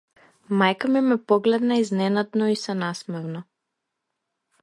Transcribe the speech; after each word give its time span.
Мајка 0.61 0.89
ми 0.93 1.01
ме 1.09 1.17
погледна 1.31 1.77
изненадено 1.83 2.49
и 2.53 2.57
се 2.61 2.77
насмевна. 2.79 3.45